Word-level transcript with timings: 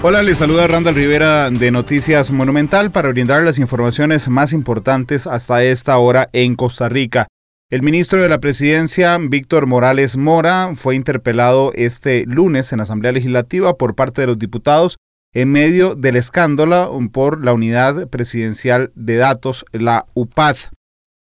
Hola, 0.00 0.22
les 0.22 0.38
saluda 0.38 0.68
Randall 0.68 0.94
Rivera 0.94 1.50
de 1.50 1.72
Noticias 1.72 2.30
Monumental 2.30 2.92
para 2.92 3.08
brindar 3.08 3.42
las 3.42 3.58
informaciones 3.58 4.28
más 4.28 4.52
importantes 4.52 5.26
hasta 5.26 5.64
esta 5.64 5.98
hora 5.98 6.30
en 6.32 6.54
Costa 6.54 6.88
Rica. 6.88 7.26
El 7.68 7.82
ministro 7.82 8.22
de 8.22 8.28
la 8.28 8.38
Presidencia, 8.38 9.18
Víctor 9.20 9.66
Morales 9.66 10.16
Mora, 10.16 10.70
fue 10.76 10.94
interpelado 10.94 11.72
este 11.74 12.24
lunes 12.26 12.70
en 12.70 12.76
la 12.76 12.84
Asamblea 12.84 13.10
Legislativa 13.10 13.76
por 13.76 13.96
parte 13.96 14.20
de 14.20 14.28
los 14.28 14.38
diputados 14.38 14.98
en 15.34 15.50
medio 15.50 15.96
del 15.96 16.14
escándalo 16.14 16.96
por 17.12 17.44
la 17.44 17.52
Unidad 17.52 18.06
Presidencial 18.06 18.92
de 18.94 19.16
Datos, 19.16 19.64
la 19.72 20.06
UPAD. 20.14 20.56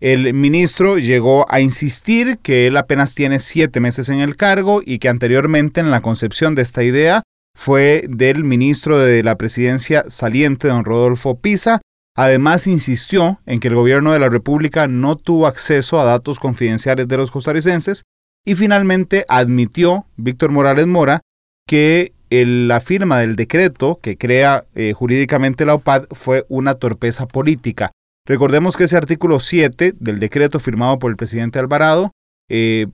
El 0.00 0.32
ministro 0.32 0.96
llegó 0.96 1.44
a 1.52 1.60
insistir 1.60 2.38
que 2.38 2.66
él 2.66 2.78
apenas 2.78 3.14
tiene 3.14 3.40
siete 3.40 3.80
meses 3.80 4.08
en 4.08 4.20
el 4.20 4.36
cargo 4.36 4.80
y 4.84 5.00
que 5.00 5.10
anteriormente 5.10 5.80
en 5.80 5.90
la 5.90 6.00
concepción 6.00 6.54
de 6.54 6.62
esta 6.62 6.82
idea 6.82 7.22
fue 7.56 8.04
del 8.08 8.44
ministro 8.44 8.98
de 8.98 9.22
la 9.22 9.36
presidencia 9.36 10.04
saliente, 10.08 10.68
don 10.68 10.84
Rodolfo 10.84 11.38
Pisa. 11.40 11.80
Además, 12.16 12.66
insistió 12.66 13.40
en 13.46 13.60
que 13.60 13.68
el 13.68 13.74
gobierno 13.74 14.12
de 14.12 14.20
la 14.20 14.28
República 14.28 14.86
no 14.86 15.16
tuvo 15.16 15.46
acceso 15.46 16.00
a 16.00 16.04
datos 16.04 16.38
confidenciales 16.38 17.08
de 17.08 17.16
los 17.16 17.30
costarricenses 17.30 18.04
y 18.44 18.54
finalmente 18.54 19.24
admitió 19.28 20.06
Víctor 20.16 20.52
Morales 20.52 20.86
Mora 20.86 21.22
que 21.66 22.12
la 22.30 22.80
firma 22.80 23.20
del 23.20 23.36
decreto 23.36 24.00
que 24.02 24.18
crea 24.18 24.64
eh, 24.74 24.92
jurídicamente 24.92 25.64
la 25.64 25.74
OPAD 25.74 26.06
fue 26.10 26.44
una 26.48 26.74
torpeza 26.74 27.26
política. 27.26 27.92
Recordemos 28.26 28.76
que 28.76 28.84
ese 28.84 28.96
artículo 28.96 29.38
7 29.38 29.94
del 29.98 30.18
decreto 30.18 30.58
firmado 30.58 30.98
por 30.98 31.10
el 31.10 31.16
presidente 31.16 31.58
Alvarado 31.58 32.10
eh, 32.48 32.86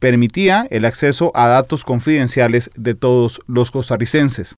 permitía 0.00 0.66
el 0.70 0.84
acceso 0.84 1.30
a 1.34 1.46
datos 1.46 1.84
confidenciales 1.84 2.70
de 2.74 2.94
todos 2.94 3.40
los 3.46 3.70
costarricenses. 3.70 4.56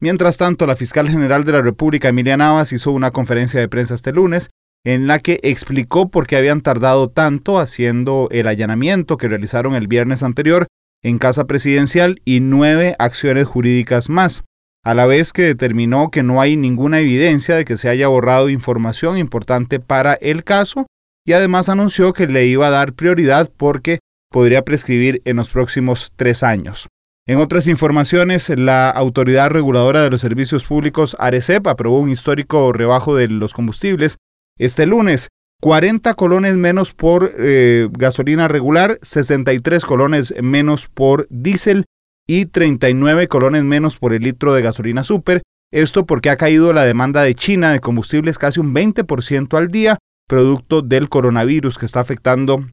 Mientras 0.00 0.36
tanto, 0.36 0.66
la 0.66 0.76
fiscal 0.76 1.08
general 1.08 1.44
de 1.44 1.52
la 1.52 1.62
República, 1.62 2.08
Emilia 2.08 2.36
Navas, 2.36 2.72
hizo 2.72 2.90
una 2.90 3.10
conferencia 3.10 3.60
de 3.60 3.68
prensa 3.68 3.94
este 3.94 4.12
lunes 4.12 4.50
en 4.84 5.06
la 5.06 5.18
que 5.18 5.40
explicó 5.42 6.08
por 6.08 6.26
qué 6.26 6.36
habían 6.36 6.60
tardado 6.60 7.10
tanto 7.10 7.58
haciendo 7.58 8.28
el 8.30 8.46
allanamiento 8.46 9.16
que 9.16 9.28
realizaron 9.28 9.74
el 9.74 9.88
viernes 9.88 10.22
anterior 10.22 10.66
en 11.02 11.18
Casa 11.18 11.46
Presidencial 11.46 12.20
y 12.24 12.40
nueve 12.40 12.94
acciones 12.98 13.46
jurídicas 13.46 14.08
más, 14.08 14.44
a 14.84 14.94
la 14.94 15.06
vez 15.06 15.32
que 15.32 15.42
determinó 15.42 16.10
que 16.10 16.22
no 16.22 16.40
hay 16.40 16.56
ninguna 16.56 17.00
evidencia 17.00 17.56
de 17.56 17.64
que 17.64 17.76
se 17.76 17.88
haya 17.88 18.08
borrado 18.08 18.48
información 18.48 19.18
importante 19.18 19.80
para 19.80 20.14
el 20.14 20.44
caso 20.44 20.86
y 21.26 21.32
además 21.32 21.68
anunció 21.68 22.12
que 22.12 22.26
le 22.26 22.46
iba 22.46 22.68
a 22.68 22.70
dar 22.70 22.94
prioridad 22.94 23.50
porque 23.56 23.98
podría 24.30 24.64
prescribir 24.64 25.22
en 25.24 25.36
los 25.36 25.50
próximos 25.50 26.12
tres 26.16 26.42
años. 26.42 26.88
En 27.26 27.38
otras 27.38 27.66
informaciones, 27.66 28.48
la 28.48 28.88
Autoridad 28.88 29.50
Reguladora 29.50 30.02
de 30.02 30.10
los 30.10 30.22
Servicios 30.22 30.64
Públicos, 30.64 31.14
ARECEP, 31.18 31.66
aprobó 31.66 32.00
un 32.00 32.10
histórico 32.10 32.72
rebajo 32.72 33.14
de 33.14 33.28
los 33.28 33.52
combustibles 33.52 34.16
este 34.58 34.86
lunes. 34.86 35.28
40 35.60 36.14
colones 36.14 36.56
menos 36.56 36.94
por 36.94 37.34
eh, 37.36 37.88
gasolina 37.90 38.48
regular, 38.48 38.98
63 39.02 39.84
colones 39.84 40.32
menos 40.40 40.86
por 40.86 41.26
diésel 41.30 41.84
y 42.26 42.46
39 42.46 43.26
colones 43.28 43.64
menos 43.64 43.98
por 43.98 44.14
el 44.14 44.22
litro 44.22 44.54
de 44.54 44.62
gasolina 44.62 45.02
super. 45.02 45.42
Esto 45.70 46.06
porque 46.06 46.30
ha 46.30 46.36
caído 46.36 46.72
la 46.72 46.84
demanda 46.84 47.22
de 47.22 47.34
China 47.34 47.72
de 47.72 47.80
combustibles 47.80 48.38
casi 48.38 48.60
un 48.60 48.72
20% 48.74 49.58
al 49.58 49.68
día, 49.68 49.98
producto 50.28 50.80
del 50.80 51.08
coronavirus 51.08 51.76
que 51.76 51.86
está 51.86 52.00
afectando 52.00 52.64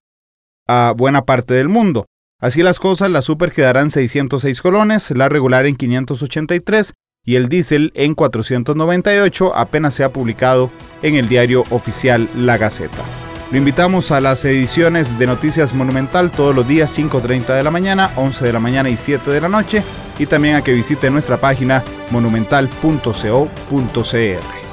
a 0.67 0.93
buena 0.95 1.25
parte 1.25 1.53
del 1.53 1.69
mundo. 1.69 2.05
Así 2.39 2.61
las 2.61 2.79
cosas, 2.79 3.09
la 3.09 3.21
super 3.21 3.51
quedará 3.51 3.81
en 3.81 3.91
606 3.91 4.61
colones, 4.61 5.09
la 5.11 5.29
regular 5.29 5.65
en 5.65 5.75
583 5.75 6.93
y 7.25 7.35
el 7.35 7.49
diésel 7.49 7.91
en 7.95 8.13
498 8.13 9.55
apenas 9.55 9.95
se 9.95 10.03
ha 10.03 10.13
publicado 10.13 10.69
en 11.01 11.15
el 11.15 11.27
diario 11.27 11.63
oficial 11.71 12.29
La 12.35 12.57
Gaceta. 12.57 13.03
Lo 13.51 13.57
invitamos 13.57 14.11
a 14.11 14.21
las 14.21 14.43
ediciones 14.45 15.17
de 15.17 15.27
Noticias 15.27 15.73
Monumental 15.73 16.31
todos 16.31 16.55
los 16.55 16.67
días 16.67 16.97
5.30 16.97 17.55
de 17.55 17.63
la 17.63 17.71
mañana, 17.71 18.11
11 18.15 18.45
de 18.45 18.53
la 18.53 18.59
mañana 18.59 18.89
y 18.89 18.97
7 18.97 19.29
de 19.29 19.41
la 19.41 19.49
noche 19.49 19.83
y 20.19 20.25
también 20.25 20.55
a 20.55 20.63
que 20.63 20.73
visite 20.73 21.09
nuestra 21.09 21.37
página 21.37 21.83
monumental.co.cr. 22.11 24.64